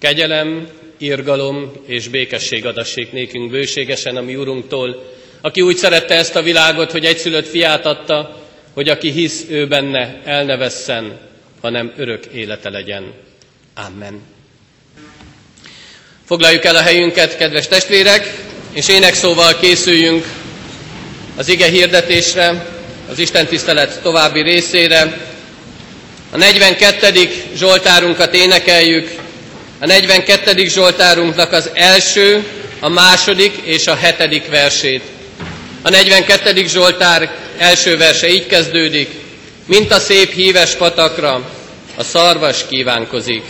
[0.00, 0.68] Kegyelem,
[0.98, 6.90] irgalom és békesség adassék nékünk bőségesen a mi Urunktól, aki úgy szerette ezt a világot,
[6.90, 8.42] hogy egyszülött fiát adta,
[8.74, 11.18] hogy aki hisz ő benne, el ne vesszen,
[11.60, 13.12] hanem örök élete legyen.
[13.74, 14.20] Amen.
[16.26, 18.34] Foglaljuk el a helyünket, kedves testvérek,
[18.72, 20.24] és énekszóval készüljünk
[21.36, 22.66] az ige hirdetésre,
[23.10, 25.28] az Isten tisztelet további részére.
[26.30, 27.28] A 42.
[27.56, 29.10] Zsoltárunkat énekeljük,
[29.80, 30.66] a 42.
[30.68, 32.44] Zsoltárunknak az első,
[32.80, 35.02] a második és a hetedik versét.
[35.82, 36.66] A 42.
[36.66, 39.10] Zsoltár első verse így kezdődik,
[39.66, 41.50] mint a szép híves patakra,
[41.96, 43.42] a szarvas kívánkozik.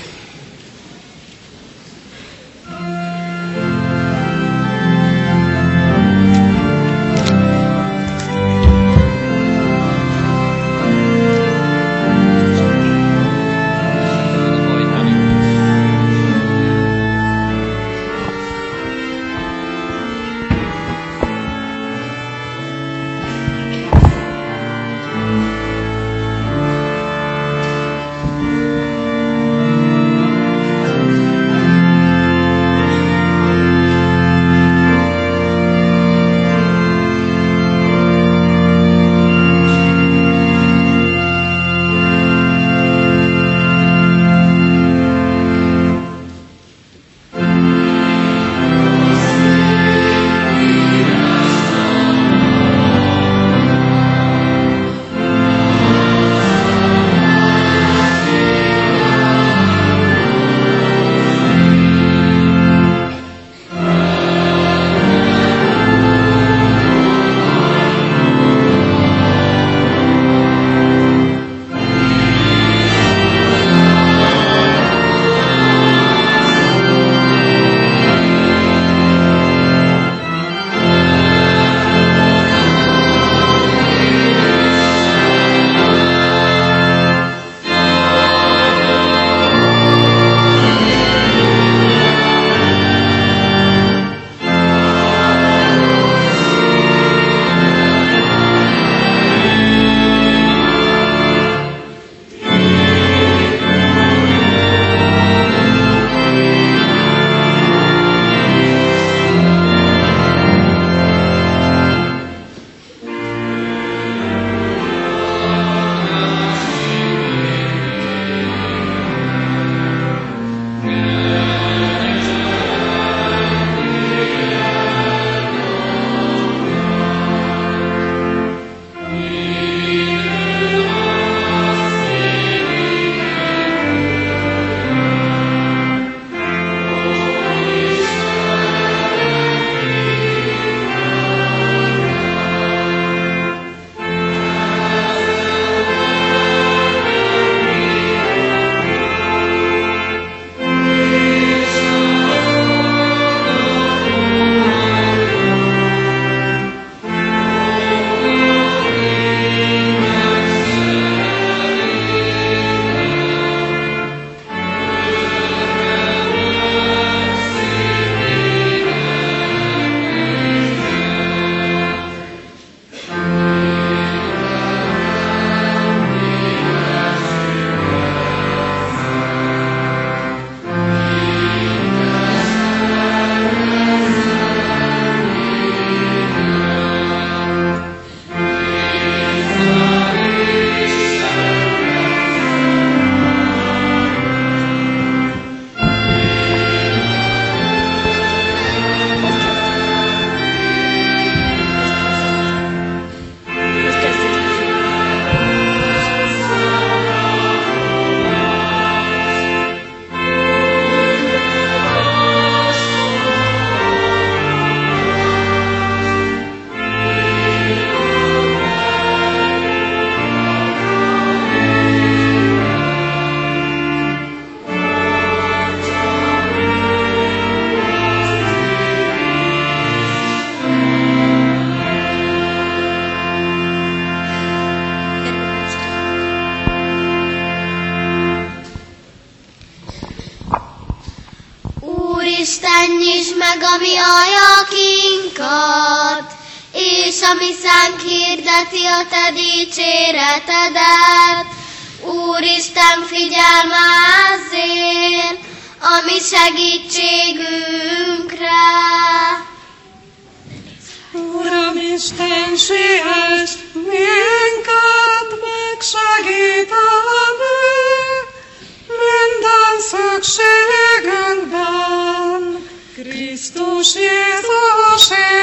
[273.81, 275.41] Jézusért,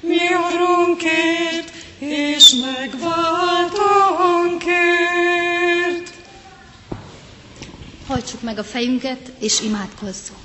[0.00, 3.14] mi Urunkért, és megváltónkért.
[8.06, 10.38] Hajtsuk meg a fejünket, és imádkozzunk.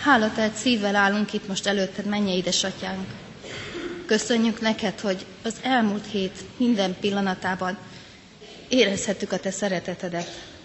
[0.00, 3.08] Hálatelt szívvel állunk itt most előtted, menje édesatyánk.
[4.06, 7.78] Köszönjük neked, hogy az elmúlt hét minden pillanatában
[8.68, 10.55] érezhettük a te szeretetedet.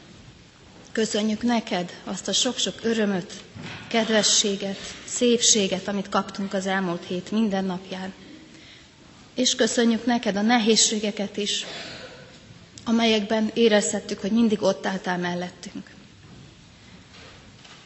[0.92, 3.34] Köszönjük neked azt a sok-sok örömöt,
[3.88, 8.14] kedvességet, szépséget, amit kaptunk az elmúlt hét minden napján.
[9.36, 11.66] És köszönjük neked a nehézségeket is,
[12.86, 15.90] amelyekben érezhettük, hogy mindig ott álltál mellettünk.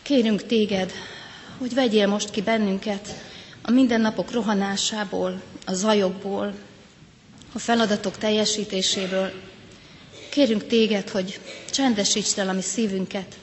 [0.01, 0.91] Kérünk téged,
[1.57, 3.09] hogy vegyél most ki bennünket
[3.61, 6.53] a mindennapok rohanásából, a zajokból,
[7.53, 9.31] a feladatok teljesítéséből.
[10.35, 11.39] Kérünk téged, hogy
[11.71, 13.35] csendesítsd el a mi szívünket.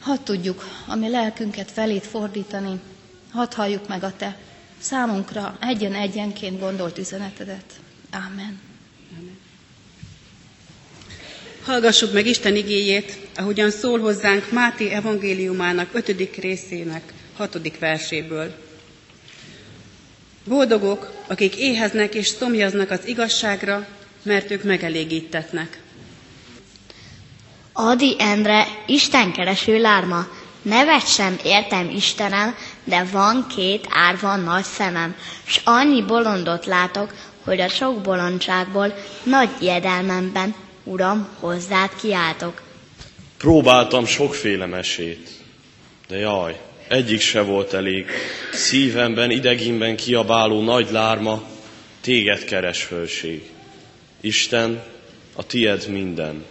[0.00, 2.80] Hadd tudjuk a mi lelkünket felét fordítani,
[3.32, 4.38] hadd halljuk meg a te
[4.80, 7.64] számunkra egyen-egyenként gondolt üzenetedet.
[8.10, 8.60] Ámen.
[11.64, 18.54] Hallgassuk meg Isten igéjét, ahogyan szól hozzánk Máté evangéliumának ötödik részének hatodik verséből.
[20.44, 23.86] Boldogok, akik éheznek és szomjaznak az igazságra,
[24.22, 25.80] mert ők megelégítetnek.
[27.72, 30.26] Adi Endre, Isten kereső lárma,
[30.62, 32.54] nevet sem értem Istenem,
[32.84, 37.14] de van két árva nagy szemem, s annyi bolondot látok,
[37.44, 40.54] hogy a sok bolondságból nagy jedelmemben,
[40.84, 42.62] Uram, hozzád kiáltok.
[43.38, 45.28] Próbáltam sokféle mesét,
[46.08, 48.06] de jaj, egyik se volt elég.
[48.52, 51.42] Szívemben, idegimben kiabáló nagy lárma,
[52.00, 53.51] téged keres fölség.
[54.22, 54.80] Isten,
[55.36, 56.44] a tied minden.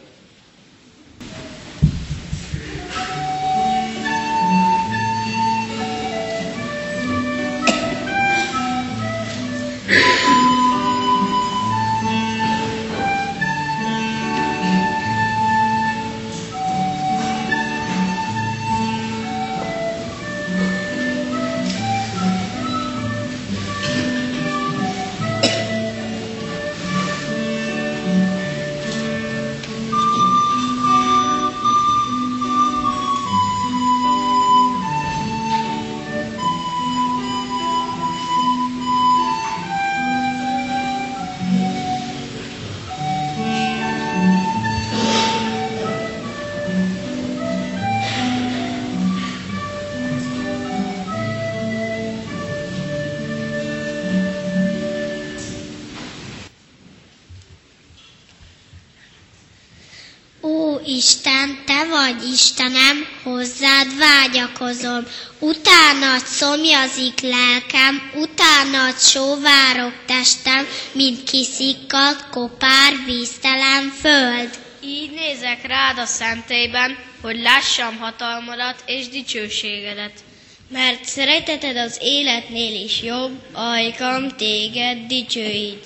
[67.01, 74.49] Szomjazik lelkem, utánad sóvárok testem, mint kiszikkadt kopár víztelen föld.
[74.83, 80.13] Így nézek rád a szentélyben, hogy lássam hatalmadat és dicsőségedet.
[80.69, 85.85] Mert szereteted az életnél is jobb, ajkam téged dicsőít.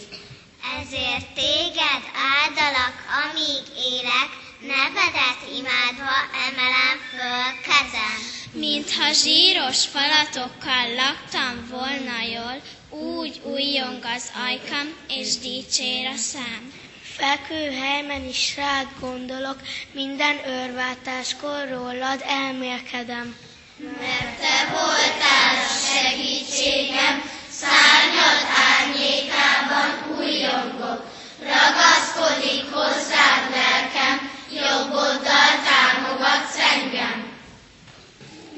[0.81, 2.03] Ezért téged
[2.37, 4.29] áldalak, amíg élek,
[4.61, 6.17] nevedet imádva
[6.47, 8.34] emelem föl kezem.
[8.55, 12.61] Mintha zsíros falatokkal laktam volna jól,
[13.09, 16.73] úgy újjong az ajkam, és dicsér a szám.
[17.01, 19.57] Fekvő helyben is rád gondolok,
[19.91, 23.35] minden örváltáskor rólad elmélkedem.
[23.77, 28.39] Mert te voltál a segítségem, szárnyad
[28.71, 31.05] árnyékában újjongok.
[31.39, 37.24] Ragaszkodik hozzád lelkem, jobboddal támogatsz engem.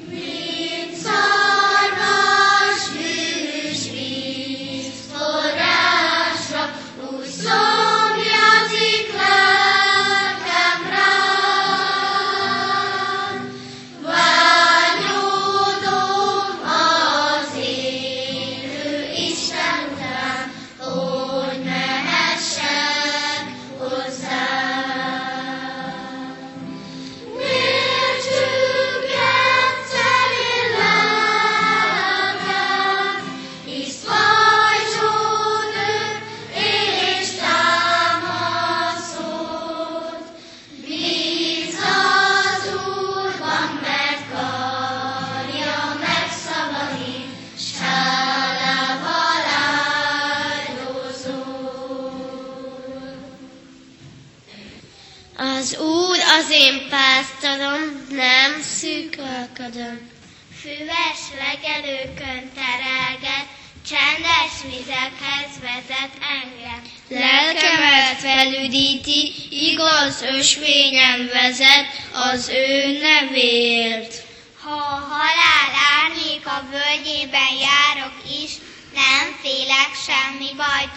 [0.10, 0.47] Mint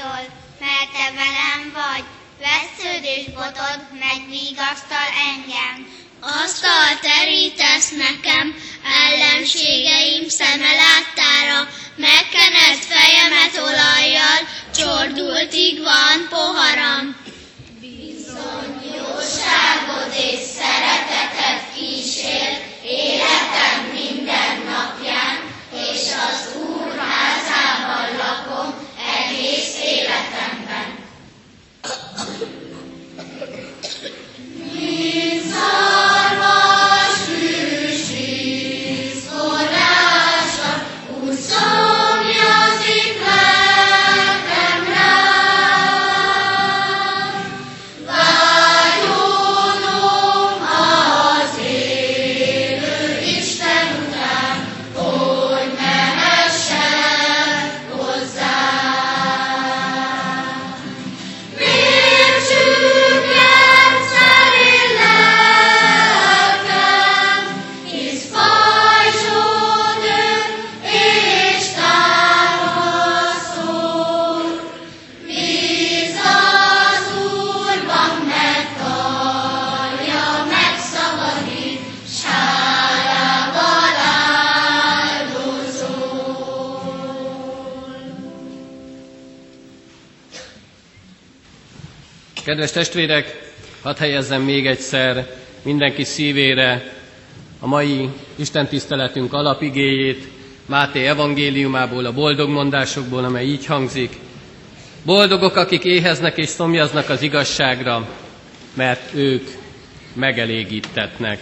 [0.00, 0.26] bajtól,
[0.60, 2.04] mert te velem vagy.
[2.46, 5.76] Vesződés botod megvigasztal engem.
[6.20, 8.54] Asztal terítesz nekem,
[9.06, 14.40] ellenségeim szeme láttára, megkened fejemet olajjal,
[14.76, 17.16] csordultig van poharam.
[92.50, 93.52] Kedves testvérek,
[93.82, 95.26] hadd helyezzem még egyszer
[95.62, 96.92] mindenki szívére
[97.60, 100.28] a mai Isten tiszteletünk alapigéjét,
[100.66, 104.16] Máté evangéliumából, a boldog mondásokból, amely így hangzik.
[105.04, 108.08] Boldogok, akik éheznek és szomjaznak az igazságra,
[108.74, 109.48] mert ők
[110.14, 111.38] megelégítetnek.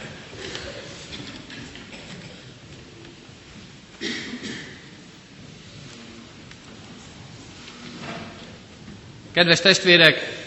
[9.33, 10.38] Kedves testvérek,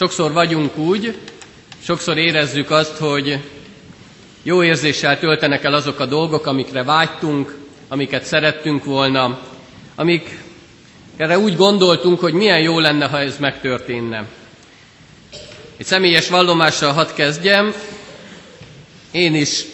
[0.00, 1.18] sokszor vagyunk úgy,
[1.82, 3.38] sokszor érezzük azt, hogy
[4.42, 7.56] jó érzéssel töltenek el azok a dolgok, amikre vágytunk,
[7.88, 9.40] amiket szerettünk volna,
[9.94, 10.38] amik
[11.16, 14.24] erre úgy gondoltunk, hogy milyen jó lenne, ha ez megtörténne.
[15.76, 17.74] Egy személyes vallomással hadd kezdjem.
[19.10, 19.64] Én is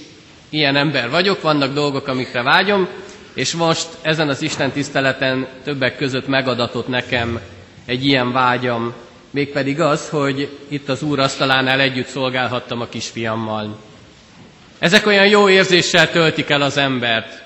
[0.48, 2.88] ilyen ember vagyok, vannak dolgok, amikre vágyom,
[3.34, 7.40] és most ezen az Isten tiszteleten többek között megadatott nekem
[7.84, 8.94] egy ilyen vágyam,
[9.36, 13.78] mégpedig az, hogy itt az Úr asztalánál együtt szolgálhattam a kisfiammal.
[14.78, 17.42] Ezek olyan jó érzéssel töltik el az embert,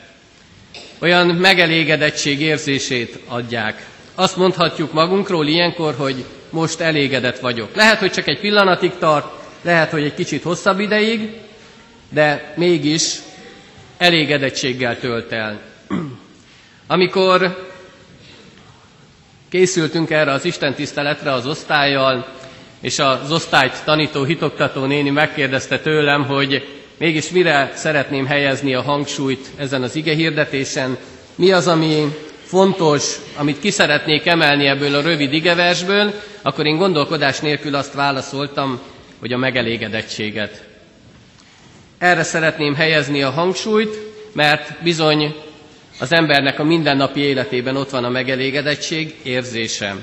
[0.98, 3.86] olyan megelégedettség érzését adják.
[4.14, 7.74] Azt mondhatjuk magunkról ilyenkor, hogy most elégedett vagyok.
[7.74, 9.32] Lehet, hogy csak egy pillanatig tart,
[9.62, 11.32] lehet, hogy egy kicsit hosszabb ideig,
[12.08, 13.14] de mégis
[13.98, 15.60] elégedettséggel tölt el.
[16.86, 17.69] Amikor
[19.50, 22.26] készültünk erre az Isten tiszteletre az osztályjal,
[22.80, 29.46] és az osztályt tanító, hitoktató néni megkérdezte tőlem, hogy mégis mire szeretném helyezni a hangsúlyt
[29.56, 30.96] ezen az ige hirdetésen,
[31.34, 32.14] mi az, ami
[32.44, 38.80] fontos, amit ki szeretnék emelni ebből a rövid igeversből, akkor én gondolkodás nélkül azt válaszoltam,
[39.20, 40.64] hogy a megelégedettséget.
[41.98, 43.98] Erre szeretném helyezni a hangsúlyt,
[44.32, 45.34] mert bizony
[46.00, 49.96] az embernek a mindennapi életében ott van a megelégedettség érzése.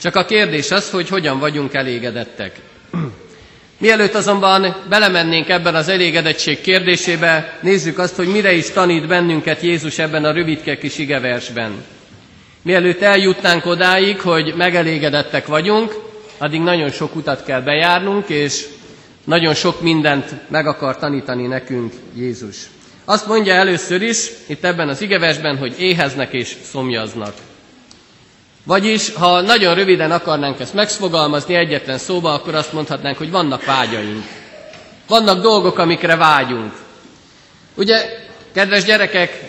[0.00, 2.60] Csak a kérdés az, hogy hogyan vagyunk elégedettek.
[3.78, 9.98] Mielőtt azonban belemennénk ebben az elégedettség kérdésébe, nézzük azt, hogy mire is tanít bennünket Jézus
[9.98, 11.84] ebben a rövidke kis igeversben.
[12.62, 15.94] Mielőtt eljutnánk odáig, hogy megelégedettek vagyunk,
[16.38, 18.66] addig nagyon sok utat kell bejárnunk, és
[19.24, 22.56] nagyon sok mindent meg akar tanítani nekünk Jézus.
[23.10, 27.32] Azt mondja először is, itt ebben az igeversben, hogy éheznek és szomjaznak.
[28.64, 34.24] Vagyis, ha nagyon röviden akarnánk ezt megfogalmazni egyetlen szóba, akkor azt mondhatnánk, hogy vannak vágyaink.
[35.06, 36.72] Vannak dolgok, amikre vágyunk.
[37.74, 38.08] Ugye,
[38.52, 39.42] kedves gyerekek,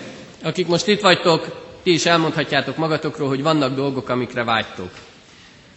[0.43, 1.45] akik most itt vagytok,
[1.83, 4.91] ti is elmondhatjátok magatokról, hogy vannak dolgok, amikre vágytok.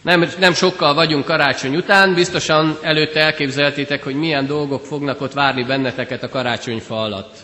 [0.03, 5.65] Nem, nem sokkal vagyunk karácsony után, biztosan előtte elképzeltétek, hogy milyen dolgok fognak ott várni
[5.65, 7.35] benneteket a karácsonyfa alatt.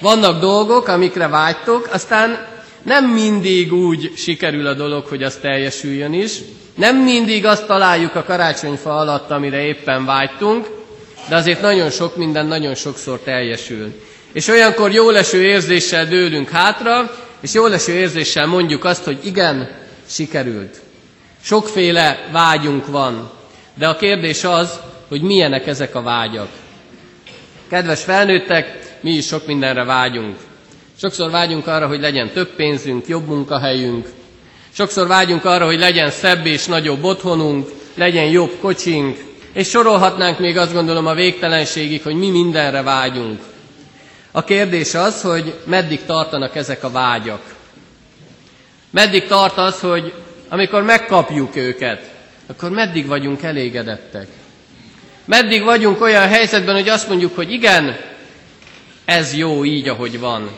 [0.00, 2.46] Vannak dolgok, amikre vágytok, aztán
[2.82, 6.32] nem mindig úgy sikerül a dolog, hogy az teljesüljön is,
[6.78, 10.66] Nem mindig azt találjuk a karácsonyfa alatt, amire éppen vágytunk,
[11.28, 13.92] de azért nagyon sok minden nagyon sokszor teljesül.
[14.32, 19.70] És olyankor jó leső érzéssel dőlünk hátra, és jó leső érzéssel mondjuk azt, hogy igen,
[20.08, 20.80] sikerült.
[21.42, 23.30] Sokféle vágyunk van,
[23.74, 26.48] de a kérdés az, hogy milyenek ezek a vágyak.
[27.70, 30.36] Kedves felnőttek, mi is sok mindenre vágyunk.
[31.00, 34.08] Sokszor vágyunk arra, hogy legyen több pénzünk, jobb munkahelyünk.
[34.72, 39.18] Sokszor vágyunk arra, hogy legyen szebb és nagyobb otthonunk, legyen jobb kocsink,
[39.52, 43.40] és sorolhatnánk még azt gondolom a végtelenségig, hogy mi mindenre vágyunk.
[44.32, 47.42] A kérdés az, hogy meddig tartanak ezek a vágyak.
[48.90, 50.12] Meddig tart az, hogy
[50.48, 52.10] amikor megkapjuk őket,
[52.46, 54.26] akkor meddig vagyunk elégedettek.
[55.24, 57.96] Meddig vagyunk olyan helyzetben, hogy azt mondjuk, hogy igen,
[59.08, 60.50] ez jó így, ahogy van.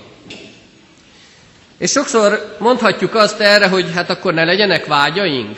[1.78, 5.56] És sokszor mondhatjuk azt erre, hogy hát akkor ne legyenek vágyaink.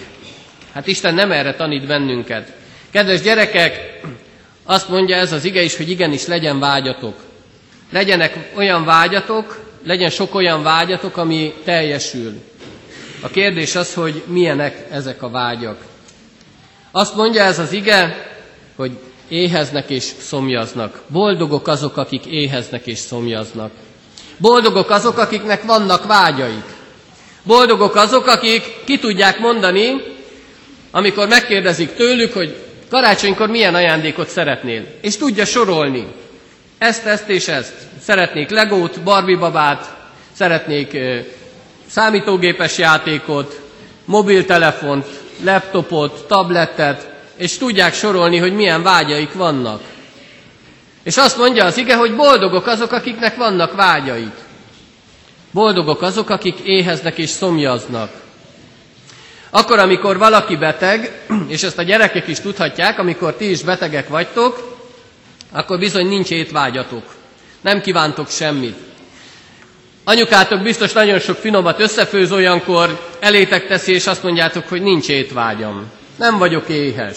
[0.72, 2.52] Hát Isten nem erre tanít bennünket.
[2.90, 4.00] Kedves gyerekek,
[4.64, 7.16] azt mondja ez az ige is, hogy igenis legyen vágyatok.
[7.90, 12.40] Legyenek olyan vágyatok, legyen sok olyan vágyatok, ami teljesül.
[13.20, 15.84] A kérdés az, hogy milyenek ezek a vágyak.
[16.90, 18.30] Azt mondja ez az ige,
[18.76, 18.98] hogy
[19.32, 21.02] éheznek és szomjaznak.
[21.08, 23.70] Boldogok azok, akik éheznek és szomjaznak.
[24.36, 26.64] Boldogok azok, akiknek vannak vágyaik.
[27.42, 30.02] Boldogok azok, akik ki tudják mondani,
[30.90, 32.56] amikor megkérdezik tőlük, hogy
[32.90, 34.84] karácsonykor milyen ajándékot szeretnél.
[35.00, 36.06] És tudja sorolni.
[36.78, 37.74] Ezt, ezt és ezt.
[38.02, 39.94] Szeretnék legót, Barbie babát,
[40.32, 40.96] szeretnék
[41.86, 43.60] számítógépes játékot,
[44.04, 45.06] mobiltelefont,
[45.44, 47.11] laptopot, tabletet,
[47.42, 49.80] és tudják sorolni, hogy milyen vágyaik vannak.
[51.02, 54.32] És azt mondja az ige, hogy boldogok azok, akiknek vannak vágyaik.
[55.50, 58.10] Boldogok azok, akik éheznek és szomjaznak.
[59.50, 61.20] Akkor, amikor valaki beteg,
[61.54, 64.76] és ezt a gyerekek is tudhatják, amikor ti is betegek vagytok,
[65.52, 67.04] akkor bizony nincs étvágyatok.
[67.60, 68.76] Nem kívántok semmit.
[70.04, 76.00] Anyukátok biztos nagyon sok finomat összefőz olyankor, elétek teszi, és azt mondjátok, hogy nincs étvágyam.
[76.22, 77.16] Nem vagyok éhes.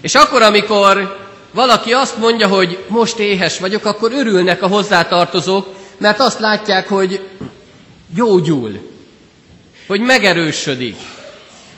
[0.00, 1.18] És akkor, amikor
[1.52, 7.20] valaki azt mondja, hogy most éhes vagyok, akkor örülnek a hozzátartozók, mert azt látják, hogy
[8.14, 8.90] gyógyul,
[9.86, 10.96] hogy megerősödik.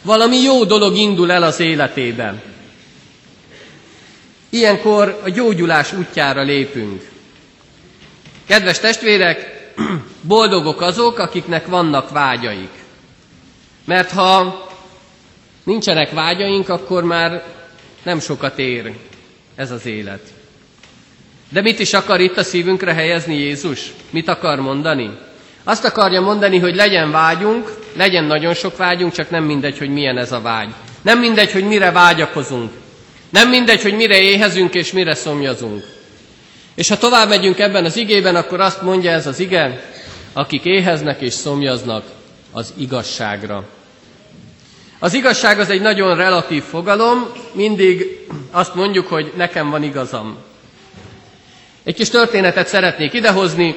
[0.02, 2.42] Valami jó dolog indul el az életében.
[4.50, 7.08] Ilyenkor a gyógyulás útjára lépünk.
[8.46, 9.70] Kedves testvérek,
[10.20, 12.70] boldogok azok, akiknek vannak vágyaik.
[13.84, 14.70] Mert ha
[15.64, 17.42] nincsenek vágyaink, akkor már
[18.02, 18.92] nem sokat ér
[19.54, 20.20] ez az élet.
[21.48, 23.92] De mit is akar itt a szívünkre helyezni Jézus?
[24.10, 25.10] Mit akar mondani?
[25.64, 30.18] Azt akarja mondani, hogy legyen vágyunk, legyen nagyon sok vágyunk, csak nem mindegy, hogy milyen
[30.18, 30.68] ez a vágy.
[31.02, 32.72] Nem mindegy, hogy mire vágyakozunk.
[33.30, 35.84] Nem mindegy, hogy mire éhezünk és mire szomjazunk.
[36.74, 39.82] És ha tovább megyünk ebben az igében, akkor azt mondja ez az ige,
[40.32, 42.04] akik éheznek és szomjaznak
[42.52, 43.64] az igazságra.
[45.02, 50.36] Az igazság az egy nagyon relatív fogalom, mindig azt mondjuk, hogy nekem van igazam.
[51.84, 53.76] Egy kis történetet szeretnék idehozni.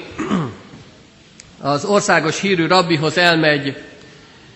[1.62, 3.76] Az országos hírű rabbihoz elmegy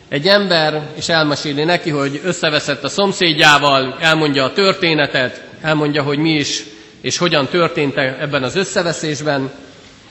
[0.10, 6.32] egy ember, és elmeséli neki, hogy összeveszett a szomszédjával, elmondja a történetet, elmondja, hogy mi
[6.36, 6.64] is
[7.02, 9.52] és hogyan történt ebben az összeveszésben.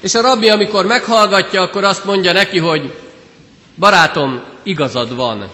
[0.01, 2.95] És a rabbi, amikor meghallgatja, akkor azt mondja neki, hogy
[3.79, 5.51] barátom, igazad van.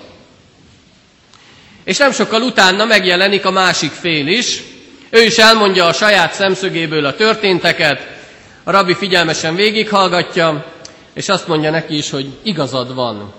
[1.85, 4.63] És nem sokkal utána megjelenik a másik fél is,
[5.11, 8.07] ő is elmondja a saját szemszögéből a történteket,
[8.65, 10.65] a rabbi figyelmesen végighallgatja,
[11.13, 13.33] és azt mondja neki is, hogy igazad van.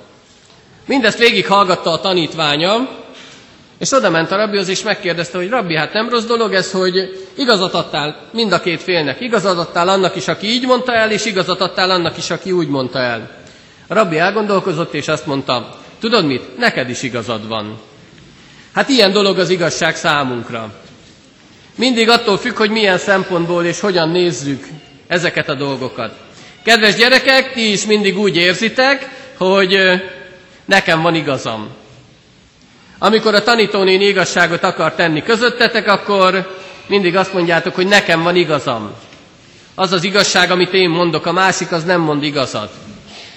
[0.86, 3.04] Mindezt végighallgatta a tanítványa,
[3.80, 7.26] és oda ment a rabbihoz, és megkérdezte, hogy rabbi, hát nem rossz dolog ez, hogy
[7.38, 9.22] igazat adtál mind a két félnek.
[9.22, 12.68] Igazat adtál annak is, aki így mondta el, és igazat adtál annak is, aki úgy
[12.68, 13.32] mondta el.
[13.88, 17.80] A rabbi elgondolkozott, és azt mondta, tudod mit, neked is igazad van.
[18.76, 20.74] Hát ilyen dolog az igazság számunkra.
[21.76, 24.66] Mindig attól függ, hogy milyen szempontból és hogyan nézzük
[25.08, 26.14] ezeket a dolgokat.
[26.64, 29.78] Kedves gyerekek, ti is mindig úgy érzitek, hogy
[30.66, 31.68] nekem van igazam.
[33.00, 36.56] Amikor a tanítónéni igazságot akar tenni közöttetek, akkor
[36.88, 38.92] mindig azt mondjátok, hogy nekem van igazam.
[39.76, 42.72] Az az igazság, amit én mondok, a másik az nem mond igazat.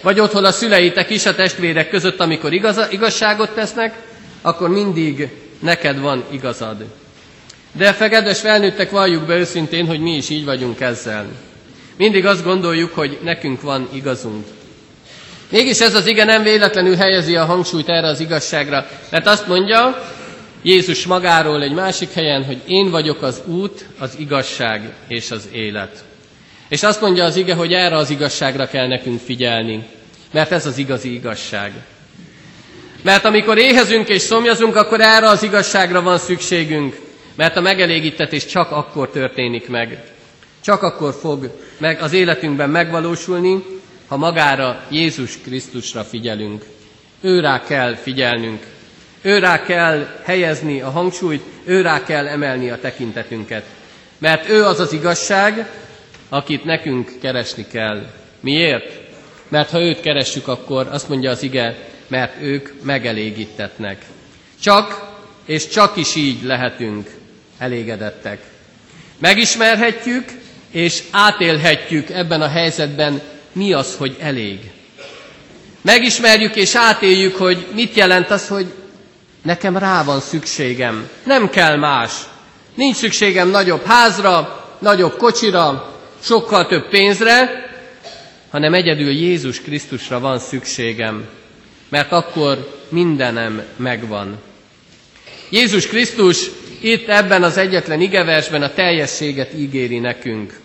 [0.03, 4.08] Vagy otthon a szüleitek is a testvérek között, amikor igaz, igazságot tesznek,
[4.43, 6.85] akkor mindig neked van igazad.
[7.73, 11.27] De fegedves felnőttek, valljuk be őszintén, hogy mi is így vagyunk ezzel.
[11.97, 14.47] Mindig azt gondoljuk, hogy nekünk van igazunk.
[15.51, 20.03] Mégis ez az ige nem véletlenül helyezi a hangsúlyt erre az igazságra, mert azt mondja
[20.63, 26.05] Jézus magáról egy másik helyen, hogy én vagyok az út, az igazság és az élet.
[26.69, 29.87] És azt mondja az ige, hogy erre az igazságra kell nekünk figyelni,
[30.33, 31.73] mert ez az igazi igazság.
[33.09, 37.01] Mert amikor éhezünk és szomjazunk, akkor erre az igazságra van szükségünk,
[37.37, 40.03] mert a megelégítetés csak akkor történik meg.
[40.61, 43.65] Csak akkor fog meg az életünkben megvalósulni,
[44.09, 46.65] ha magára Jézus Krisztusra figyelünk.
[47.21, 48.63] Őrá kell figyelnünk,
[49.23, 53.65] őrá kell helyezni a hangsúlyt, őrá kell emelni a tekintetünket.
[54.19, 55.71] Mert ő az az igazság,
[56.29, 58.07] akit nekünk keresni kell.
[58.41, 59.01] Miért?
[59.49, 64.05] Mert ha őt keressük, akkor azt mondja az ige, mert ők megelégítetnek.
[64.61, 65.17] Csak
[65.47, 67.11] és csak is így lehetünk
[67.59, 68.41] elégedettek.
[69.19, 70.25] Megismerhetjük
[70.71, 73.21] és átélhetjük ebben a helyzetben,
[73.53, 74.59] mi az, hogy elég.
[75.83, 78.67] Megismerjük és átéljük, hogy mit jelent az, hogy
[79.43, 81.09] nekem rá van szükségem.
[81.25, 82.13] Nem kell más.
[82.75, 87.67] Nincs szükségem nagyobb házra, nagyobb kocsira, sokkal több pénzre,
[88.51, 91.29] hanem egyedül Jézus Krisztusra van szükségem,
[91.89, 94.39] mert akkor mindenem megvan.
[95.49, 100.61] Jézus Krisztus itt ebben az egyetlen igeversben a teljességet ígéri nekünk.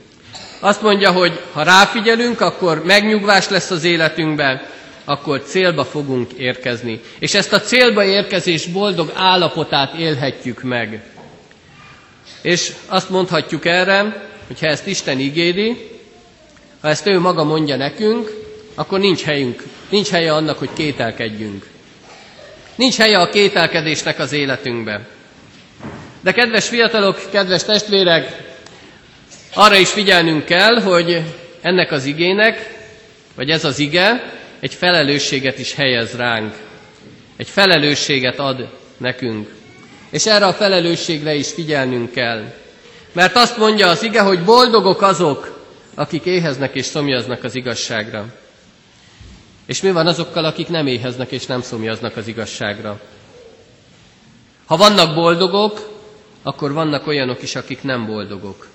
[0.60, 4.62] Azt mondja, hogy ha ráfigyelünk, akkor megnyugvás lesz az életünkben,
[5.06, 7.02] akkor célba fogunk érkezni.
[7.20, 11.04] És ezt a célba érkezés boldog állapotát élhetjük meg.
[12.42, 15.90] És azt mondhatjuk erre, hogy ha ezt Isten ígéri,
[16.82, 18.32] ha ezt ő maga mondja nekünk,
[18.76, 21.68] akkor nincs helyünk, nincs helye annak, hogy kételkedjünk.
[22.76, 25.08] Nincs helye a kételkedésnek az életünkbe.
[26.22, 28.38] De kedves fiatalok, kedves testvérek,
[29.54, 31.22] arra is figyelnünk kell, hogy
[31.62, 32.74] ennek az igének,
[33.36, 36.54] vagy ez az ige, egy felelősséget is helyez ránk.
[37.38, 39.50] Egy felelősséget ad nekünk.
[40.10, 42.54] És erre a felelősségre is figyelnünk kell.
[43.12, 48.42] Mert azt mondja az ige, hogy boldogok azok, akik éheznek és szomjaznak az igazságra.
[49.66, 53.00] És mi van azokkal, akik nem éheznek és nem szomjaznak az igazságra?
[54.66, 55.90] Ha vannak boldogok,
[56.44, 58.68] akkor vannak olyanok is, akik nem boldogok.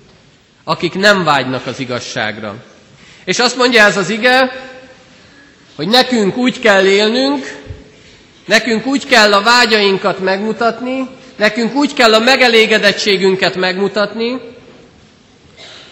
[0.64, 2.54] Akik nem vágynak az igazságra.
[3.24, 4.52] És azt mondja ez az ige,
[5.76, 7.60] hogy nekünk úgy kell élnünk,
[8.46, 14.40] nekünk úgy kell a vágyainkat megmutatni, nekünk úgy kell a megelégedettségünket megmutatni,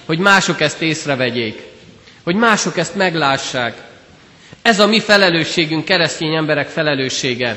[0.07, 1.63] hogy mások ezt észrevegyék,
[2.25, 3.83] hogy mások ezt meglássák.
[4.67, 7.57] Ez a mi felelősségünk, keresztény emberek felelőssége,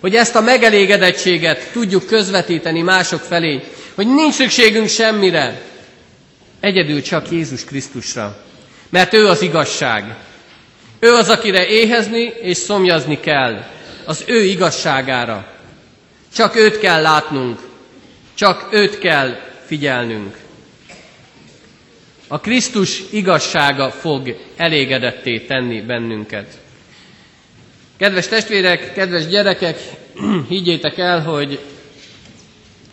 [0.00, 3.60] hogy ezt a megelégedettséget tudjuk közvetíteni mások felé,
[3.94, 5.60] hogy nincs szükségünk semmire,
[6.60, 8.42] egyedül csak Jézus Krisztusra,
[8.90, 10.16] mert ő az igazság.
[11.00, 13.64] Ő az, akire éhezni és szomjazni kell,
[14.04, 15.52] az ő igazságára.
[16.34, 17.60] Csak őt kell látnunk,
[18.34, 20.36] csak őt kell figyelnünk.
[22.34, 26.58] A Krisztus igazsága fog elégedetté tenni bennünket.
[27.96, 29.78] Kedves testvérek, kedves gyerekek,
[30.48, 31.58] higgyétek el, hogy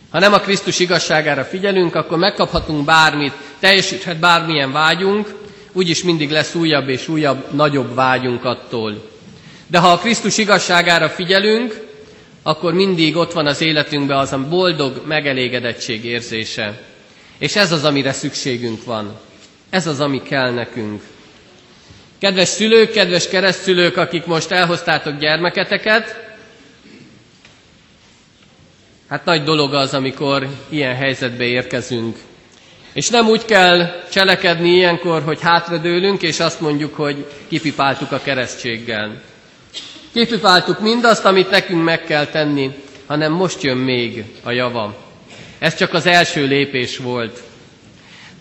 [0.10, 5.34] ha nem a Krisztus igazságára figyelünk, akkor megkaphatunk bármit, teljesíthet bármilyen vágyunk,
[5.72, 9.10] úgyis mindig lesz újabb és újabb, nagyobb vágyunk attól.
[9.68, 11.88] De ha a Krisztus igazságára figyelünk,
[12.44, 16.82] akkor mindig ott van az életünkben az a boldog megelégedettség érzése.
[17.38, 19.30] És ez az, amire szükségünk van.
[19.72, 21.02] Ez az, ami kell nekünk.
[22.20, 26.30] Kedves szülők, kedves keresztülők, akik most elhoztátok gyermeketeket,
[29.08, 32.18] hát nagy dolog az, amikor ilyen helyzetbe érkezünk.
[32.94, 39.22] És nem úgy kell cselekedni ilyenkor, hogy hátradőlünk, és azt mondjuk, hogy kipipáltuk a keresztséggel.
[40.14, 42.72] Kipipáltuk mindazt, amit nekünk meg kell tenni,
[43.06, 44.96] hanem most jön még a java.
[45.60, 47.42] Ez csak az első lépés volt.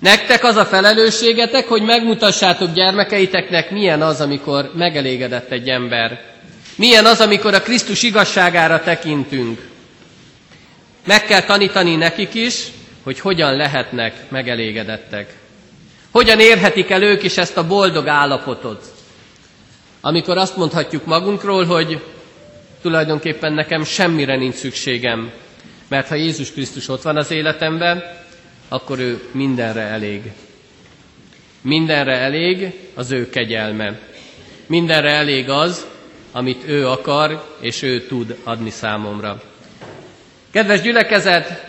[0.01, 6.21] Nektek az a felelősségetek, hogy megmutassátok gyermekeiteknek, milyen az, amikor megelégedett egy ember.
[6.77, 9.69] Milyen az, amikor a Krisztus igazságára tekintünk.
[11.07, 12.67] Meg kell tanítani nekik is,
[13.03, 15.35] hogy hogyan lehetnek megelégedettek.
[16.11, 18.85] Hogyan érhetik el ők is ezt a boldog állapotot.
[20.01, 22.01] Amikor azt mondhatjuk magunkról, hogy
[22.83, 25.31] tulajdonképpen nekem semmire nincs szükségem,
[25.89, 28.20] mert ha Jézus Krisztus ott van az életemben,
[28.71, 30.23] akkor ő mindenre elég.
[31.61, 33.99] Mindenre elég az ő kegyelme.
[34.67, 35.87] Mindenre elég az,
[36.33, 39.43] amit ő akar, és ő tud adni számomra.
[40.51, 41.67] Kedves gyülekezet,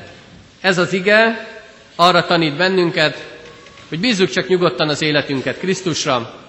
[0.62, 1.48] ez az ige
[1.96, 3.26] arra tanít bennünket,
[3.90, 6.42] hogy bízzuk csak nyugodtan az életünket Krisztusra,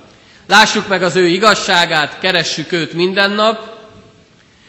[0.46, 3.70] Lássuk meg az ő igazságát, keressük őt minden nap,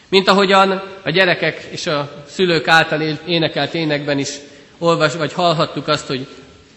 [0.08, 4.28] mint ahogyan a gyerekek és a szülők által énekelt énekben is
[4.84, 6.26] olvas, vagy hallhattuk azt, hogy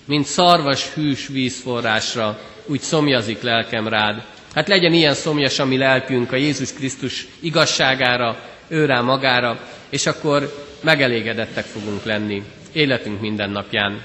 [0.06, 4.24] mint szarvas hűs vízforrásra, úgy szomjazik lelkem rád.
[4.54, 10.65] Hát legyen ilyen szomjas a mi lelkünk a Jézus Krisztus igazságára, őrá magára, és akkor
[10.82, 14.02] megelégedettek fogunk lenni életünk minden napján.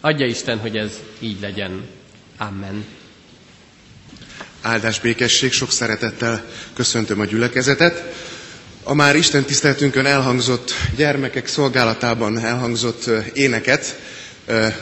[0.00, 1.84] Adja Isten, hogy ez így legyen.
[2.38, 2.84] Amen.
[4.60, 8.14] Áldás békesség, sok szeretettel köszöntöm a gyülekezetet.
[8.84, 13.96] A már Isten tiszteltünkön elhangzott gyermekek szolgálatában elhangzott éneket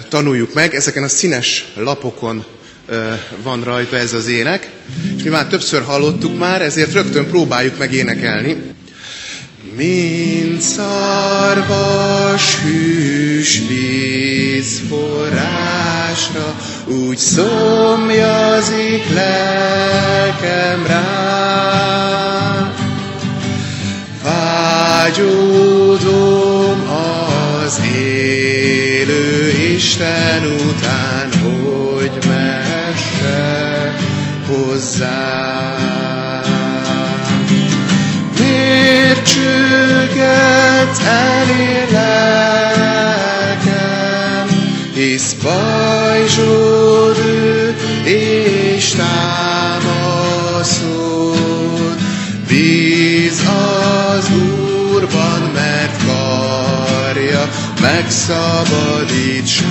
[0.08, 0.74] tanuljuk meg.
[0.74, 2.44] Ezeken a színes lapokon
[3.42, 4.70] van rajta ez az ének,
[5.16, 8.56] és mi már többször hallottuk már, ezért rögtön próbáljuk meg énekelni.
[9.76, 16.54] Mint szarvas hűs víz forrásra,
[16.86, 21.40] úgy szomjazik lelkem rá.
[25.02, 26.78] Vágyódom
[27.64, 33.94] az élő Isten után, hogy messe
[34.46, 35.48] hozzá.
[38.38, 43.26] Miért csüget elér lelkem,
[44.94, 46.69] hisz pajzsod
[58.30, 59.62] megszabadít, s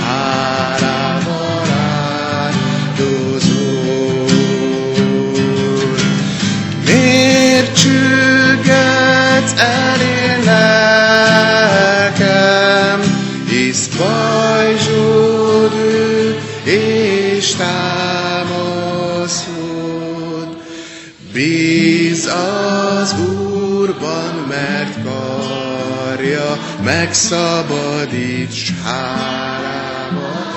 [26.80, 30.54] karja megszabadít, s hálával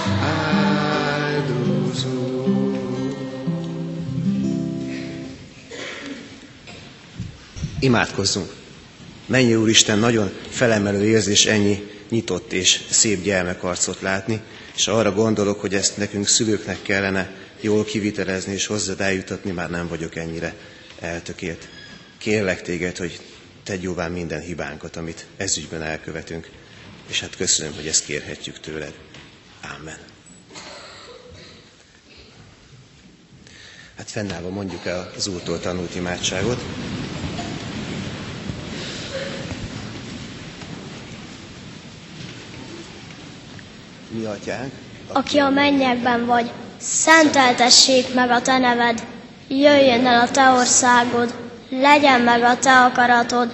[1.01, 2.21] áldozol.
[7.79, 8.51] Imádkozzunk!
[9.25, 14.41] Mennyi Úristen, nagyon felemelő érzés ennyi nyitott és szép gyermekarcot látni,
[14.75, 17.31] és arra gondolok, hogy ezt nekünk szülőknek kellene
[17.61, 20.55] jól kivitelezni és hozzád eljutatni, már nem vagyok ennyire
[20.99, 21.67] eltökélt.
[22.17, 23.19] Kérlek téged, hogy
[23.63, 26.49] tegyd jóvá minden hibánkat, amit ezügyben elkövetünk,
[27.07, 28.93] és hát köszönöm, hogy ezt kérhetjük tőled.
[29.79, 29.97] Amen.
[33.97, 36.61] Hát fennállva mondjuk el az Úrtól tanult imádságot.
[44.09, 44.71] Mi atyánk,
[45.07, 49.07] aki a mennyekben vagy, szenteltessék meg a te neved,
[49.47, 51.42] jöjjön el a te országod,
[51.81, 53.51] legyen meg a te akaratod,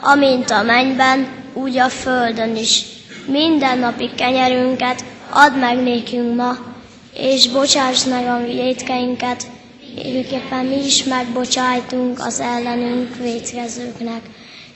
[0.00, 2.82] amint a mennyben, úgy a földön is.
[3.26, 6.56] Minden napi kenyerünket add meg nékünk ma,
[7.14, 9.46] és bocsáss meg a védkeinket,
[9.96, 14.20] éppen mi is megbocsájtunk az ellenünk védkezőknek.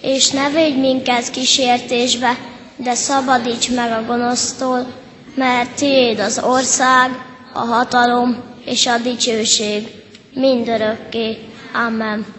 [0.03, 2.37] És ne védj minket kísértésbe,
[2.77, 4.87] de szabadíts meg a gonosztól,
[5.35, 7.11] mert Tiéd az ország,
[7.53, 9.87] a hatalom és a dicsőség
[10.35, 11.39] mindörökké.
[11.87, 12.36] Amen.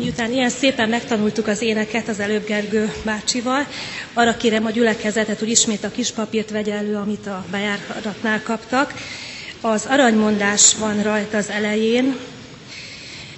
[0.00, 3.66] Miután ilyen szépen megtanultuk az éneket az előbb Gergő bácsival,
[4.12, 8.94] arra kérem a gyülekezetet, hogy ismét a kis papírt vegye elő, amit a bejáratnál kaptak.
[9.60, 12.16] Az aranymondás van rajta az elején.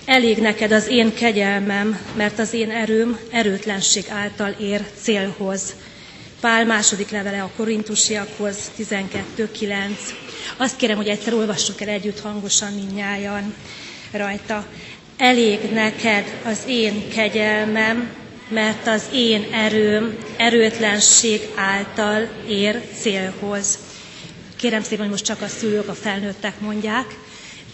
[0.05, 5.75] Elég neked az én kegyelmem, mert az én erőm erőtlenség által ér célhoz.
[6.41, 9.73] Pál második levele a korintusiakhoz 12.9.
[10.57, 13.55] Azt kérem, hogy egyszer olvassuk el együtt hangosan minnyájan
[14.13, 14.67] rajta.
[15.23, 18.11] Elég neked az én kegyelmem,
[18.49, 23.79] mert az én erőm erőtlenség által ér célhoz.
[24.57, 27.07] Kérem szépen, hogy most csak a szülők, a felnőttek mondják.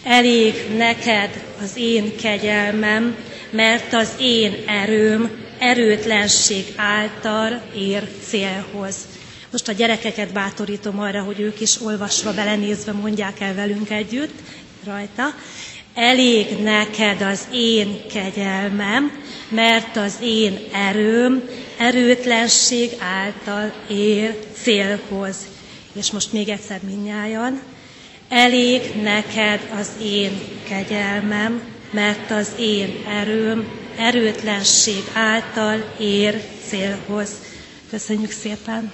[0.03, 3.15] Elég neked az én kegyelmem,
[3.51, 8.95] mert az én erőm erőtlenség által ér célhoz.
[9.51, 14.39] Most a gyerekeket bátorítom arra, hogy ők is olvasva, belenézve mondják el velünk együtt
[14.85, 15.23] rajta.
[16.01, 19.11] Elég neked az én kegyelmem,
[19.49, 21.43] mert az én erőm
[21.79, 25.35] erőtlenség által ér célhoz.
[25.93, 27.61] És most még egyszer minnyájan.
[28.29, 30.31] Elég neked az én
[30.69, 37.29] kegyelmem, mert az én erőm erőtlenség által ér célhoz.
[37.89, 38.91] Köszönjük szépen!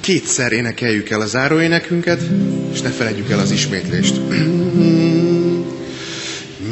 [0.00, 2.20] Kétszer énekeljük el a záróénekünket,
[2.72, 4.20] és ne felejtjük el az ismétlést.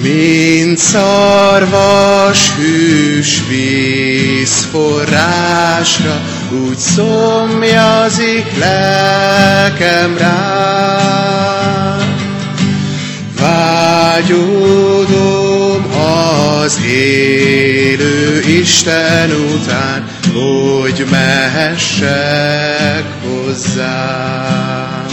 [0.03, 6.21] Mint szarvas hűs víz forrásra,
[6.69, 11.29] úgy szomjazik lelkem rá.
[14.19, 15.39] Vágyódom
[16.65, 25.07] az élő Isten után, hogy mehessek hozzám.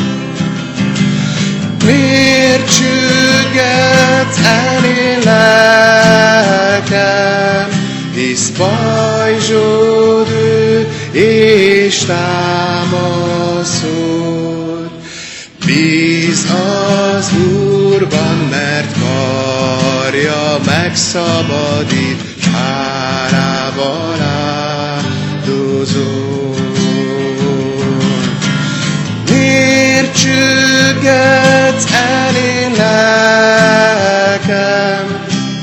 [1.86, 6.50] Miért csügget elé lelkem,
[8.14, 13.16] hisz pajzsod ő és támaszod.
[15.66, 22.46] Bíz az Úrban, mert karja megszabadít, s
[31.06, 34.26] csüggetsz elé lelkem,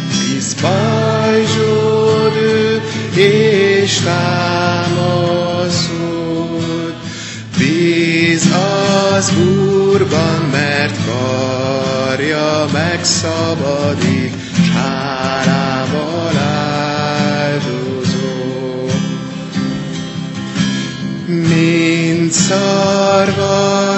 [0.09, 2.83] hisz pajzsod ő
[3.21, 4.95] és támaszod.
[7.59, 8.49] Bíz
[9.17, 16.37] az Úrban, mert karja megszabadít, s hálával
[17.37, 18.11] áldozol.
[21.27, 23.92] Mint szarvas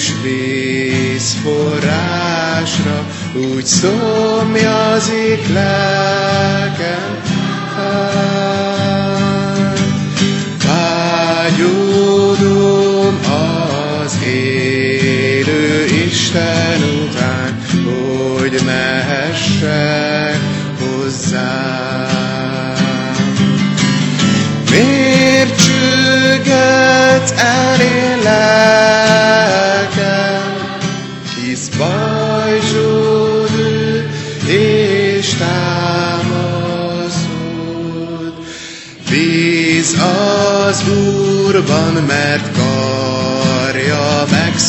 [0.00, 7.22] hűs víz forrásra, úgy szomjazik lelkem,
[7.76, 8.69] Vágyódom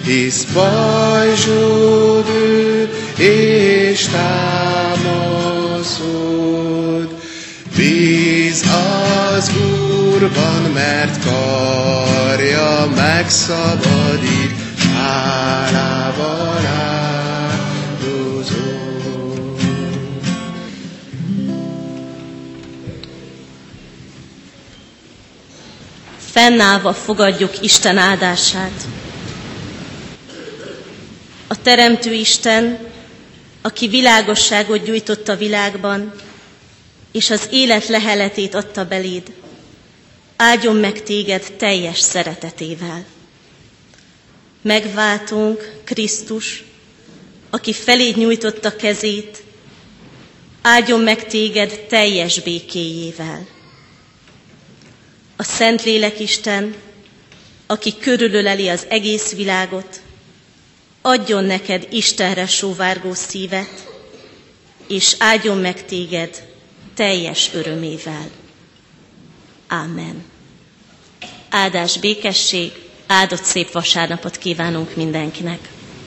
[0.05, 5.47] hisz pajzsod ő és támaszod.
[7.75, 8.63] Bíz
[9.35, 9.51] az
[10.17, 14.46] Úrban, mert karja megszabadít,
[14.97, 18.15] s hálával áldozol.
[26.31, 28.81] Fennállva fogadjuk Isten áldását.
[31.47, 32.79] A Teremtő Isten,
[33.61, 36.13] aki világosságot gyújtott a világban,
[37.11, 39.31] és az élet leheletét adta beléd,
[40.35, 43.05] áldjon meg téged teljes szeretetével.
[44.61, 46.63] Megváltunk Krisztus,
[47.49, 49.43] aki feléd nyújtotta kezét,
[50.61, 53.47] áldjon meg téged teljes békéjével.
[55.35, 56.75] A Szentlélek Isten,
[57.67, 60.01] aki körülöleli az egész világot,
[61.01, 63.87] adjon neked Istenre sóvárgó szívet,
[64.87, 66.47] és áldjon meg téged
[66.95, 68.29] teljes örömével.
[69.67, 70.23] Ámen.
[71.49, 72.71] Áldás békesség,
[73.07, 75.69] áldott szép vasárnapot kívánunk mindenkinek.